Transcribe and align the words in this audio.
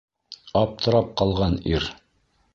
Аптырап 0.61 1.13
ҡалған 1.23 1.61
ир: 1.75 1.89